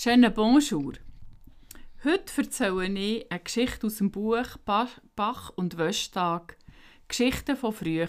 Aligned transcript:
Schönen 0.00 0.32
Bonjour. 0.32 0.92
Heute 2.04 2.32
erzähle 2.42 2.84
ich 2.84 3.26
eine 3.32 3.40
Geschichte 3.40 3.88
aus 3.88 3.96
dem 3.96 4.12
Buch 4.12 4.56
Bach 4.64 5.50
und 5.56 5.76
Wöschtag. 5.76 6.56
Geschichten 7.08 7.56
von 7.56 7.72
früher. 7.72 8.06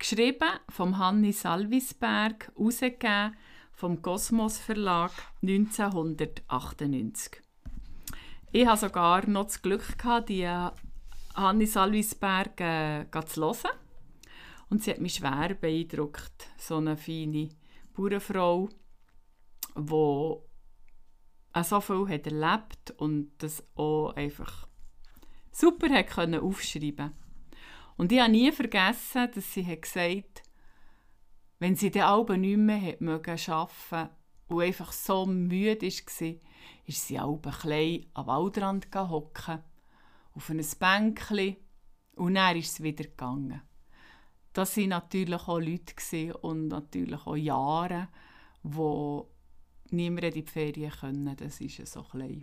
Geschrieben 0.00 0.50
von 0.68 0.98
Hanni 0.98 1.30
Salvisberg, 1.30 2.50
herausgegeben 2.56 3.36
vom 3.70 4.02
Kosmos 4.02 4.58
Verlag 4.58 5.12
1998. 5.42 7.40
Ich 8.50 8.66
hatte 8.66 8.80
sogar 8.80 9.24
noch 9.28 9.44
das 9.44 9.62
Glück, 9.62 9.96
gehabt, 9.96 10.28
die 10.28 10.48
Hanni 11.36 11.66
Salvisberg 11.66 12.60
äh, 12.60 13.06
zu 13.26 13.42
hören. 13.42 13.70
Und 14.70 14.82
sie 14.82 14.90
hat 14.90 15.00
mich 15.00 15.14
schwer 15.14 15.54
beeindruckt. 15.54 16.48
So 16.58 16.78
eine 16.78 16.96
feine 16.96 17.50
Bauernfrau, 17.94 18.70
die 19.76 20.51
auch 21.52 21.64
so 21.64 21.80
viel 21.80 22.08
hat 22.08 22.26
erlebt 22.26 22.92
und 22.96 23.32
das 23.38 23.64
auch 23.74 24.12
einfach 24.14 24.68
super 25.50 25.90
hat 25.90 26.08
können 26.08 26.40
aufschreiben 26.40 27.12
Und 27.96 28.12
ich 28.12 28.20
habe 28.20 28.32
nie 28.32 28.50
vergessen, 28.52 29.30
dass 29.34 29.52
sie 29.52 29.66
hat 29.66 29.82
gesagt 29.82 30.42
wenn 31.62 31.76
sie 31.76 31.92
den 31.92 32.02
Alben 32.02 32.40
nicht 32.40 32.56
mehr 32.56 32.96
mögen 32.98 33.38
arbeiten 33.46 34.10
und 34.48 34.62
einfach 34.62 34.90
so 34.90 35.26
müde 35.26 35.86
war, 35.86 36.34
ist 36.86 37.06
sie 37.06 37.18
Alben 37.20 37.52
klein 37.52 38.06
am 38.14 38.26
Waldrand 38.26 38.88
hocken, 38.96 39.62
auf 40.34 40.50
ein 40.50 40.66
Bänkchen 40.80 41.56
und 42.16 42.34
dann 42.34 42.56
ist 42.56 42.72
es 42.72 42.82
wieder 42.82 43.04
gegangen. 43.04 43.62
Das 44.52 44.76
waren 44.76 44.88
natürlich 44.88 45.40
auch 45.40 45.60
Leute 45.60 46.34
und 46.38 46.66
natürlich 46.66 47.24
auch 47.28 47.36
Jahre, 47.36 48.08
wo 48.64 49.30
niemand 49.92 50.24
in 50.24 50.32
die 50.32 50.42
Ferien 50.42 50.90
können. 50.90 51.36
Das 51.36 51.60
war 51.60 51.86
so 51.86 52.02
klein. 52.02 52.42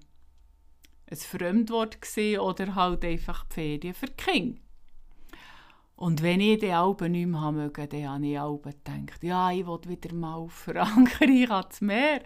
ein 1.09 1.17
Fremdwort 1.17 1.97
oder 2.39 2.75
halt 2.75 3.05
einfach 3.05 3.45
die 3.45 3.53
Ferien 3.53 3.93
für 3.93 4.07
die 4.07 4.13
Kinder. 4.13 4.61
Und 5.95 6.23
wenn 6.23 6.39
ich 6.39 6.59
die 6.59 6.71
Alben 6.71 7.11
nicht 7.11 7.27
mehr 7.27 7.51
möge, 7.51 7.85
dann 7.85 8.07
habe 8.07 8.25
ich 8.27 8.39
Alben 8.39 8.71
gedacht, 8.71 9.21
ja, 9.21 9.51
ich 9.51 9.67
will 9.67 9.79
wieder 9.85 10.15
mal 10.15 10.35
auf 10.35 10.53
Frankreich 10.53 11.51
ans 11.51 11.81
Meer. 11.81 12.21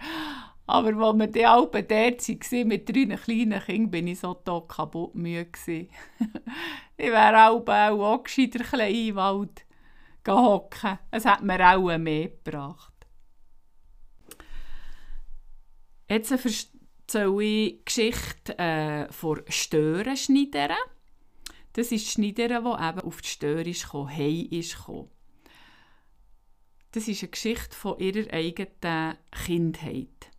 Aber 0.68 0.96
als 0.96 1.18
wir 1.18 1.28
die 1.28 1.46
Alben 1.46 1.88
dort 1.88 2.30
waren, 2.30 2.68
mit 2.68 2.88
drei 2.88 3.16
kleinen 3.16 3.60
Kindern, 3.60 3.90
bin 3.90 4.08
ich 4.08 4.20
so 4.20 4.36
tot 4.36 4.70
kaputt 4.70 5.16
müde. 5.16 5.50
ich 5.68 5.90
wäre 6.98 7.50
auch, 7.50 7.68
auch 7.68 8.24
gescheiter 8.24 8.64
klein 8.64 8.94
im 8.94 9.16
Wald 9.16 9.66
hocken. 10.28 11.00
Es 11.12 11.26
hat 11.26 11.44
mir 11.44 11.76
auch 11.76 11.98
mehr 11.98 12.30
gebracht. 12.30 12.93
Jetzt 16.14 16.30
erzähle 16.30 16.54
ich 16.54 16.70
die 17.10 17.82
Geschichte 17.84 18.60
äh, 18.60 19.12
von 19.12 19.42
Störenschneidern. 19.48 20.78
Das 21.74 21.92
ist 21.92 22.06
die 22.06 22.12
Schneiderin, 22.12 22.66
die 22.66 22.88
eben 22.88 23.00
auf 23.00 23.22
die 23.24 23.28
Störe 23.28 23.68
ist 23.68 23.86
gekommen, 23.86 24.16
heim 24.16 24.48
ist 24.52 24.78
gekommen. 24.78 25.10
Das 26.92 27.08
ist 27.08 27.24
eine 27.24 27.32
Geschichte 27.32 27.76
von 27.76 27.98
ihrer 27.98 28.32
eigenen 28.32 29.18
Kindheit. 29.32 30.30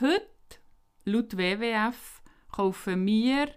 Heute, 0.00 0.58
laut 1.04 1.36
WWF, 1.36 2.20
kaufen 2.50 3.06
wir 3.06 3.54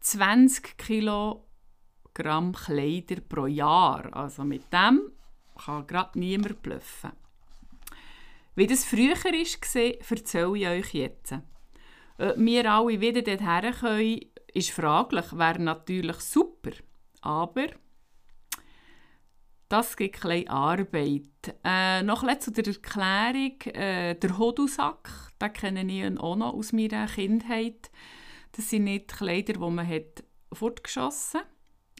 20 0.00 0.76
Kilogramm 0.76 2.52
Kleider 2.52 3.22
pro 3.26 3.46
Jahr. 3.46 4.14
Also 4.14 4.44
mit 4.44 4.70
dem 4.70 5.12
kann 5.56 5.86
gerade 5.86 6.18
niemand 6.18 6.60
bluffen. 6.60 7.12
Wie 8.58 8.66
das 8.66 8.84
früher 8.84 9.14
war, 9.14 10.10
erzähle 10.10 10.58
ich 10.58 10.66
euch 10.66 10.94
jetzt. 10.94 11.32
Ob 11.32 12.36
wir 12.38 12.72
alle 12.72 13.00
wieder 13.00 13.22
dorthin 13.22 13.72
können, 13.72 14.20
ist 14.52 14.72
fraglich. 14.72 15.32
Wäre 15.32 15.62
natürlich 15.62 16.16
super. 16.16 16.72
Aber 17.20 17.66
das 19.68 19.96
gibt 19.96 20.26
ein 20.26 20.48
Arbeit. 20.48 21.22
Äh, 21.62 22.02
noch 22.02 22.24
ein 22.24 22.40
zu 22.40 22.50
der 22.50 22.66
Erklärung. 22.66 23.60
Äh, 23.60 24.16
der 24.16 24.38
Hodusack, 24.38 25.08
den 25.40 25.52
kenne 25.52 25.84
ich 25.92 26.18
auch 26.18 26.34
noch 26.34 26.54
aus 26.54 26.72
meiner 26.72 27.06
Kindheit. 27.06 27.92
Das 28.50 28.70
sind 28.70 28.84
nicht 28.84 29.16
Kleider, 29.16 29.52
die 29.52 29.70
man 29.70 29.86
hat 29.86 30.24
fortgeschossen 30.52 31.42
hat, 31.42 31.46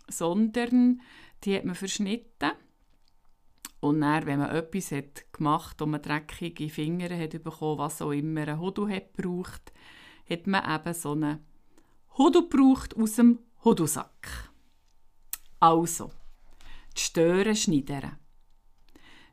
sondern 0.09 1.03
die 1.45 1.55
hat 1.55 1.65
man 1.65 1.77
verschnitten 1.77 2.51
und 3.81 4.01
dann, 4.01 4.27
wenn 4.27 4.41
man 4.41 4.51
etwas 4.51 4.91
hat 4.91 5.33
gemacht 5.33 5.81
und 5.81 5.91
man 5.91 6.03
dreckige 6.03 6.69
Finger 6.69 7.17
hat 7.17 7.43
bekommen, 7.43 7.79
was 7.79 8.03
auch 8.03 8.11
immer 8.11 8.49
ein 8.49 8.59
Hodu 8.59 8.89
hat 8.89 9.15
gebraucht, 9.17 9.73
hat 10.29 10.47
man 10.47 10.81
eben 10.81 10.95
so 10.95 11.13
einen 11.13 11.45
Hodu 12.17 12.49
gebraucht 12.49 12.97
aus 12.97 13.15
dem 13.15 13.39
Hodusack. 13.65 14.51
Also, 15.61 16.11
die 16.97 17.01
Stören 17.01 17.55
schneidern. 17.55 18.19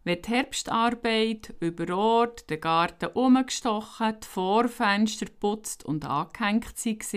Wenn 0.03 0.21
die 0.21 0.29
Herbstarbeit 0.29 1.55
über 1.59 1.97
Ort, 1.97 2.47
den 2.51 2.61
Garten 2.61 3.09
umgestochen, 3.15 4.17
die 4.21 4.27
Vorfenster 4.27 5.25
putzt 5.25 5.83
und 5.83 6.05
angehängt 6.05 6.65
war, 6.65 6.93
ist 6.93 7.13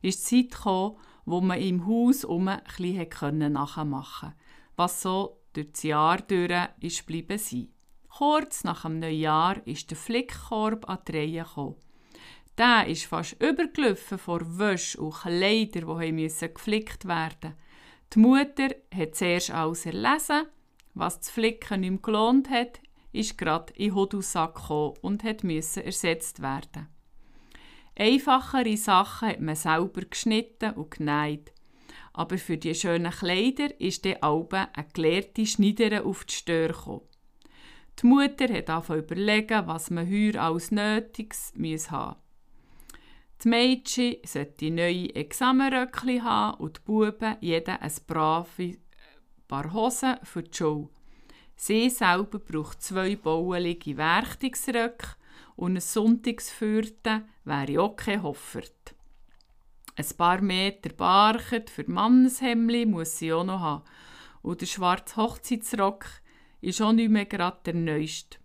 die 0.00 0.10
Zeit 0.10 0.50
gekommen, 0.50 0.96
wo 1.26 1.42
man 1.42 1.60
im 1.60 1.86
Haus 1.86 2.24
um 2.24 2.48
ein 2.48 2.62
bisschen 2.64 3.52
nachmachen 3.52 4.30
konnte, 4.30 4.36
was 4.76 5.02
so 5.02 5.41
durch 5.52 5.72
das 5.72 5.82
Jahr 5.82 6.18
durch 6.20 6.68
ist 6.80 7.06
bleiben 7.06 7.38
sein. 7.38 7.68
Kurz 8.08 8.64
nach 8.64 8.82
dem 8.82 8.98
Neujahr 8.98 9.66
ist 9.66 9.90
der 9.90 9.96
Flickkorb 9.96 10.88
an 10.88 10.98
die 11.08 11.12
Reihe 11.12 11.44
gekommen. 11.44 11.76
Der 12.58 12.86
ist 12.86 13.06
fast 13.06 13.40
übergelaufen 13.42 14.18
vor 14.18 14.40
Wäsche 14.58 15.00
und 15.00 15.14
Kleider, 15.14 15.98
die 15.98 16.12
müssen 16.12 16.52
geflickt 16.52 17.06
werden 17.06 17.54
Die 18.12 18.18
Mutter 18.18 18.68
hat 18.94 19.14
zuerst 19.14 19.50
alles 19.50 19.86
erlesen. 19.86 20.46
Was 20.94 21.20
das 21.20 21.30
Flicken 21.30 21.80
nicht 21.80 21.90
mehr 21.90 22.00
gelohnt 22.02 22.50
hat, 22.50 22.80
ist 23.12 23.38
gerade 23.38 23.72
in 23.74 23.88
den 23.88 23.94
Hodusack 23.94 24.56
gekommen 24.56 24.96
und 25.00 25.44
musste 25.44 25.84
ersetzt 25.84 26.42
werden. 26.42 26.88
Einfachere 27.96 28.76
Sachen 28.76 29.28
hat 29.28 29.40
man 29.40 29.56
selber 29.56 30.02
geschnitten 30.02 30.72
und 30.74 30.90
genäht. 30.90 31.52
Aber 32.12 32.38
für 32.38 32.58
die 32.58 32.74
schönen 32.74 33.12
Kleider 33.12 33.80
ist 33.80 34.04
der 34.04 34.22
Alben 34.22 34.66
eine 34.74 34.88
gelehrte 34.92 35.46
Schneiderin 35.46 36.04
auf 36.04 36.24
die 36.24 36.34
Stör 36.34 36.68
gekommen. 36.68 37.02
Die 38.00 38.06
Mutter 38.06 38.52
hat 38.52 38.70
angefangen 38.70 39.00
überlegen, 39.00 39.66
was 39.66 39.90
man 39.90 40.08
heuer 40.08 40.42
als 40.42 40.70
Nötiges 40.70 41.52
haben 41.90 42.16
Die 43.42 43.48
Mädchen 43.48 44.16
sollten 44.24 44.76
neue 44.76 45.14
Examenröckchen 45.14 46.24
haben 46.24 46.60
und 46.60 46.78
die 46.78 46.80
Buben 46.84 47.36
jeder 47.40 47.82
ein 47.82 47.92
brave 48.06 48.76
paar 49.52 49.72
Hosen 49.72 50.16
für 50.22 50.42
die 50.42 50.56
Schule. 50.56 50.88
Sie 51.56 51.90
selber 51.90 52.38
braucht 52.38 52.82
zwei 52.82 53.14
bauelige 53.16 53.96
Werchtungsröcke 53.96 55.16
und 55.56 55.76
ein 55.76 55.80
Sonntagsfürten 55.80 57.28
wäre 57.44 57.82
auch 57.82 57.94
kein 57.94 58.22
Hoffert. 58.22 58.94
Ein 60.02 60.16
paar 60.16 60.40
Meter 60.40 60.92
Barchet 60.92 61.70
für 61.70 61.88
Manneshemli 61.88 62.86
muss 62.86 63.18
sie 63.18 63.32
auch 63.32 63.44
noch 63.44 63.60
haben. 63.60 63.84
Und 64.42 64.60
der 64.60 64.66
schwarze 64.66 65.16
Hochzeitsrock 65.16 66.06
ist 66.60 66.82
auch 66.82 66.92
nicht 66.92 67.10
mehr 67.10 67.26
gerade 67.26 67.60
der 67.66 67.74
neueste. 67.74 68.38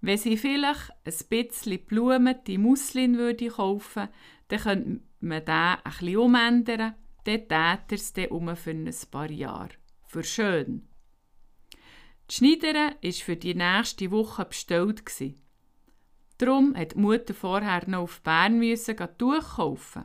Wenn 0.00 0.18
sie 0.18 0.36
vielleicht 0.36 0.90
ein 1.04 1.14
bisschen 1.28 1.84
blumete 1.84 2.58
Muslin 2.58 3.16
würde 3.16 3.46
kaufen 3.46 4.08
dann 4.48 4.58
könnte 4.58 5.00
man 5.20 5.44
den 5.44 5.54
ein 5.54 5.78
bisschen 5.84 6.16
umändern. 6.16 6.94
Dann 7.24 7.48
täte 7.48 7.54
er 7.54 7.92
es 7.92 8.12
dann 8.12 8.26
um 8.26 8.56
für 8.56 8.70
ein 8.72 8.92
paar 9.10 9.30
Jahre. 9.30 9.70
Für 10.08 10.24
schön. 10.24 10.88
Die 12.28 12.34
Schneiderin 12.34 12.94
war 13.00 13.12
für 13.12 13.36
die 13.36 13.54
nächste 13.54 14.10
Woche 14.10 14.44
bestellt. 14.44 15.04
Darum 16.38 16.70
musste 16.70 16.86
die 16.86 16.98
Mutter 16.98 17.34
vorher 17.34 17.88
noch 17.88 18.02
auf 18.02 18.20
Bern 18.22 18.58
müssen 18.58 18.96
Tuch 19.16 19.56
kaufen. 19.56 20.04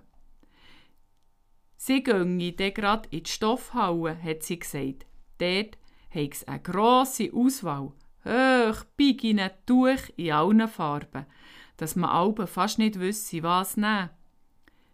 Sie 1.82 2.04
ginge 2.04 2.52
dann 2.52 2.74
gerade 2.74 3.08
in 3.10 3.24
die 3.24 3.30
Stoffhalle, 3.30 4.22
hat 4.22 4.44
sie 4.44 4.60
gesagt. 4.60 5.06
Dort 5.38 5.78
habe 6.14 6.30
es 6.30 6.46
eine 6.46 6.60
grosse 6.60 7.32
Auswahl. 7.34 7.94
Hoch, 8.26 8.84
bigine 8.98 9.52
Tuch 9.66 10.10
in 10.18 10.34
allen 10.34 10.68
Farben, 10.68 11.26
dass 11.78 11.96
man 11.96 12.10
Alben 12.10 12.48
fast 12.48 12.80
nicht 12.80 13.00
wüsste, 13.00 13.44
was 13.44 13.78
nehmen. 13.78 14.10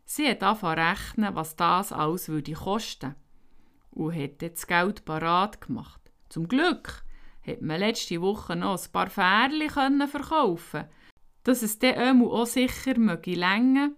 Sie 0.06 0.30
hat 0.30 0.44
angefangen 0.44 0.80
rechnen, 0.80 1.34
was 1.34 1.56
das 1.56 1.92
alles 1.92 2.30
würde 2.30 2.54
kosten 2.54 3.16
und 3.90 4.16
hat 4.16 4.44
das 4.44 4.68
Geld 4.68 5.06
parat 5.06 5.62
gemacht. 5.62 6.02
Zum 6.30 6.48
Glück 6.48 7.04
hat 7.48 7.64
man 7.64 7.80
letzte 7.80 8.22
Woche 8.22 8.56
noch 8.56 8.80
ein 8.80 8.92
paar 8.92 9.10
Fährchen 9.10 10.08
verkaufen 10.08 10.86
dass 11.46 11.62
es 11.62 11.78
dann 11.78 12.24
auch 12.24 12.46
sicher 12.46 12.98
möge 12.98 13.36
länger 13.36 13.92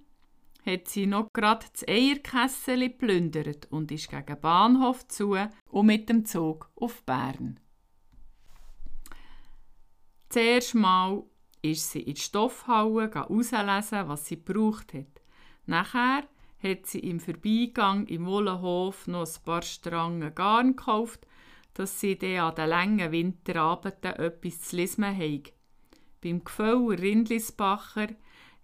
hat 0.67 0.87
sie 0.89 1.07
noch 1.07 1.31
gerade 1.33 1.65
das 1.71 1.87
Eierkessel 1.87 2.89
geplündert 2.89 3.67
und 3.71 3.91
ist 3.91 4.09
gegen 4.09 4.39
Bahnhof 4.41 5.07
zu 5.07 5.35
und 5.69 5.85
mit 5.85 6.09
dem 6.09 6.25
Zug 6.25 6.69
auf 6.75 7.03
Bern. 7.03 7.59
Zuerst 10.29 10.75
mal 10.75 11.23
ist 11.61 11.91
sie 11.91 12.01
in 12.01 12.15
die 12.15 12.21
Stoffhalle 12.21 13.09
herauslesen, 13.11 14.07
was 14.09 14.25
sie 14.25 14.43
gebraucht 14.43 14.93
hat. 14.93 15.21
Nachher 15.65 16.23
hat 16.61 16.85
sie 16.85 16.99
im 16.99 17.19
Vorbeigang 17.19 18.05
im 18.07 18.25
Wollenhof 18.25 19.07
noch 19.07 19.25
ein 19.25 19.43
paar 19.43 19.61
Strangen 19.61 20.35
Garn 20.35 20.75
gekauft, 20.75 21.25
dass 21.73 21.99
sie 21.99 22.17
dann 22.17 22.39
an 22.39 22.55
den 22.55 22.69
langen 22.69 23.11
Winterabenden 23.11 24.13
etwas 24.15 24.61
zu 24.61 24.75
lesen 24.75 25.05
haben. 25.05 25.43
Beim 26.21 26.43
Gefühl 26.43 26.95
Rindlisbacher 26.95 28.07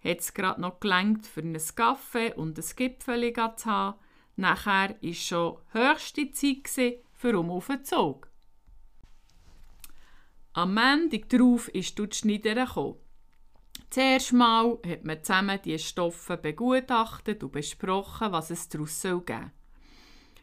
hat 0.04 0.20
es 0.20 0.34
gerade 0.34 0.60
noch 0.60 0.80
gelangt 0.80 1.26
für 1.26 1.40
einen 1.40 1.60
Kaffee 1.74 2.34
und 2.34 2.58
ein 2.58 2.64
Gipfel 2.76 3.32
zu 3.32 3.66
haben. 3.66 3.98
Nachher 4.36 4.96
war 5.00 5.12
schon 5.14 5.58
höchste 5.72 6.30
Zeit 6.30 7.00
für 7.12 7.38
um 7.38 7.50
auf 7.50 7.68
den 7.68 7.84
Zug. 7.84 8.28
Am 10.52 10.74
Montag 10.74 11.28
darauf 11.30 11.68
ist 11.68 11.98
die 11.98 12.08
Schneiderin. 12.12 12.94
Zuerst 13.90 14.32
mal 14.32 14.78
hat 14.86 15.04
man 15.04 15.22
zusammen 15.22 15.58
die 15.64 15.78
Stoffe 15.78 16.36
begutachtet 16.36 17.42
und 17.42 17.52
besprochen, 17.52 18.32
was 18.32 18.50
es 18.50 18.68
daraus 18.68 19.02
geben 19.02 19.24
soll. 19.26 19.50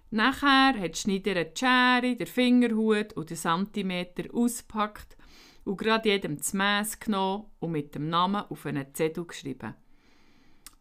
Nachher 0.09 0.77
hat 0.77 0.95
die 0.95 0.99
Schneiderin 0.99 1.47
die 1.53 1.59
Schere, 1.59 2.15
den 2.15 2.27
Fingerhut 2.27 3.13
und 3.13 3.29
den 3.29 3.37
Zentimeter 3.37 4.23
ausgepackt 4.33 5.15
und 5.63 5.77
gerade 5.77 6.09
jedem 6.09 6.37
das 6.37 6.53
Mess 6.53 6.99
genommen 6.99 7.45
und 7.59 7.71
mit 7.71 7.95
dem 7.95 8.09
Namen 8.09 8.45
auf 8.49 8.65
einen 8.65 8.93
Zettel 8.93 9.25
geschrieben. 9.25 9.75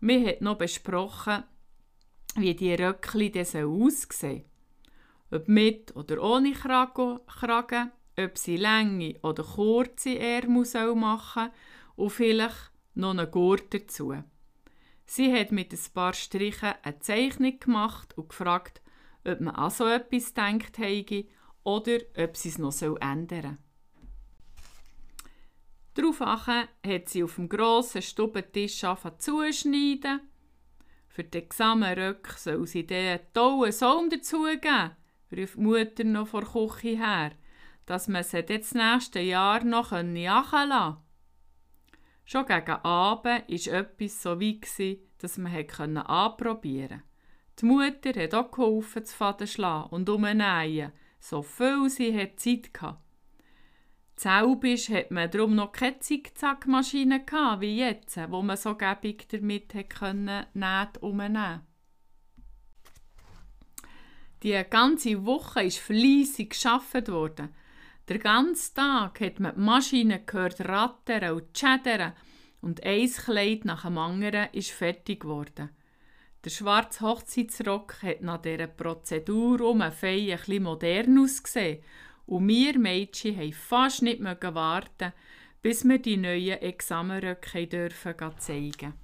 Wir 0.00 0.20
haben 0.20 0.44
noch 0.44 0.58
besprochen, 0.58 1.44
wie 2.36 2.54
die 2.54 2.74
Röckli 2.74 3.32
aussehen 3.38 4.44
Ob 5.30 5.48
mit 5.48 5.94
oder 5.94 6.22
ohne 6.22 6.52
Kragen, 6.52 7.92
ob 8.16 8.38
sie 8.38 8.56
lange 8.56 9.18
oder 9.22 9.42
kurze 9.42 10.18
Ärmel 10.18 10.94
machen 10.94 11.50
und 11.96 12.10
vielleicht 12.10 12.70
noch 12.94 13.10
einen 13.10 13.30
Gurt 13.30 13.72
dazu. 13.74 14.14
Sie 15.04 15.32
hat 15.32 15.52
mit 15.52 15.72
ein 15.72 15.92
paar 15.92 16.14
Strichen 16.14 16.74
eine 16.82 17.00
Zeichnung 17.00 17.58
gemacht 17.58 18.16
und 18.16 18.28
gefragt, 18.28 18.80
ob 19.24 19.40
man 19.40 19.54
an 19.54 19.70
so 19.70 19.86
etwas 19.86 20.34
denkt 20.34 20.78
habe 20.78 21.26
oder 21.64 21.98
ob 22.16 22.36
sie 22.36 22.48
es 22.48 22.58
noch 22.58 22.80
ändern 23.00 23.58
soll. 23.58 23.69
Daraufhin 25.94 26.68
hat 26.86 27.08
sie 27.08 27.24
auf 27.24 27.34
dem 27.34 27.48
grossen 27.48 28.02
Stubentisch 28.02 28.80
zuschneiden. 29.18 30.20
Für 31.08 31.24
den 31.24 31.42
Examenrück 31.42 32.28
soll 32.36 32.66
sie 32.66 32.86
einen 32.88 33.20
tollen 33.34 33.72
Saum 33.72 34.08
dazugeben, 34.08 34.92
ruft 35.36 35.56
die 35.56 35.60
Mutter 35.60 36.04
noch 36.04 36.28
vor 36.28 36.42
der 36.42 36.50
Küche 36.50 36.96
her, 36.96 37.32
dass 37.86 38.06
man 38.06 38.22
sie 38.22 38.44
das 38.44 38.72
nächste 38.74 39.20
Jahr 39.20 39.64
noch 39.64 39.90
jagen 39.92 40.68
lassen 40.68 40.96
Schon 42.24 42.46
gegen 42.46 42.70
Abend 42.70 43.24
war 43.24 43.74
etwas 43.74 44.22
so 44.22 44.40
weit, 44.40 44.98
dass 45.18 45.36
man 45.36 45.52
anprobieren 45.56 46.88
konnte. 46.88 47.02
Die 47.60 47.64
Mutter 47.66 48.22
hat 48.22 48.34
auch 48.34 48.52
geholfen, 48.52 49.04
zu 49.04 49.16
Faden 49.16 49.48
schlagen 49.48 49.90
und 49.90 50.08
umnähen, 50.08 50.92
so 51.18 51.42
viel 51.42 51.90
sie 51.90 52.30
Zeit 52.36 52.70
hatte. 52.80 52.98
Zelbisch 54.20 54.90
hat 54.90 55.10
man 55.10 55.30
darum 55.30 55.54
noch 55.54 55.72
keine 55.72 55.98
Zickzackmaschine 55.98 57.24
wie 57.60 57.78
jetzt, 57.78 58.18
wo 58.28 58.42
man 58.42 58.58
so 58.58 58.74
gäbig 58.74 59.26
damit 59.30 59.72
Nähte 59.74 61.00
umnehmen 61.00 61.62
Die 64.42 64.62
ganze 64.68 65.24
Woche 65.24 65.62
ist 65.62 65.78
fleissig 65.78 66.50
geschafft 66.50 67.08
worden. 67.08 67.48
Der 68.08 68.18
ganze 68.18 68.74
Tag 68.74 69.22
hat 69.22 69.40
man 69.40 69.54
die 69.54 69.60
Maschine 69.62 70.22
gehört 70.22 70.60
rattern 70.68 71.36
und 71.36 71.56
schädern 71.56 72.12
und 72.60 72.84
ein 72.84 73.10
Kleid 73.10 73.64
nach 73.64 73.86
dem 73.86 73.96
anderen 73.96 74.50
ist 74.52 74.70
fertig 74.70 75.20
geworden. 75.20 75.70
Der 76.44 76.50
schwarze 76.50 77.06
Hochzeitsrock 77.06 78.02
hat 78.02 78.20
nach 78.20 78.42
dieser 78.42 78.66
Prozedur 78.66 79.62
um 79.62 79.80
ein 79.80 79.92
bisschen 79.92 80.62
modern 80.62 81.18
ausgesehen 81.20 81.82
und 82.30 82.46
wir 82.46 82.78
Mädchen 82.78 83.36
haben 83.36 83.52
fast 83.52 84.02
nicht 84.02 84.22
warten 84.22 85.12
bis 85.62 85.86
wir 85.86 85.98
die 85.98 86.16
neuen 86.16 86.62
Examenröcke 86.62 87.66
dürfen 87.66 88.14
zeigen 88.38 88.94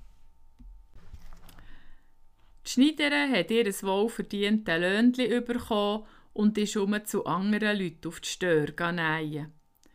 Die 2.64 2.70
Schneiderin 2.70 3.32
hat 3.32 3.50
ihr 3.50 3.66
wohlverdientes 3.66 4.78
Löhnchen 4.78 5.44
bekommen 5.44 6.06
und 6.32 6.56
ist 6.56 6.76
um 6.76 7.04
zu 7.04 7.26
anderen 7.26 7.78
Leuten 7.78 8.08
auf 8.08 8.20
die 8.20 8.28
Stör 8.28 8.92
nähen. 8.92 9.52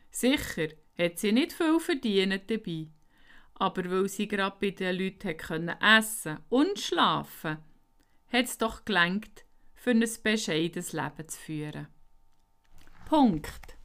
Sicher 0.10 0.68
hat 0.98 1.18
sie 1.18 1.32
nicht 1.32 1.54
viel 1.54 1.80
verdient 1.80 2.44
dabei 2.52 2.88
aber 3.62 3.92
weil 3.92 4.10
sie 4.10 4.28
gerade 4.28 4.58
bei 4.60 4.72
den 4.72 4.98
Leuten 4.98 5.38
können 5.38 5.80
essen 5.80 6.40
und 6.50 6.80
schlafen 6.80 7.60
hat 8.32 8.46
es 8.46 8.58
doch 8.58 8.86
gelangt, 8.86 9.46
für 9.76 9.92
ein 9.92 10.04
bescheidenes 10.24 10.94
Leben 10.94 11.28
zu 11.28 11.40
führen. 11.40 11.88
Punkt. 13.12 13.76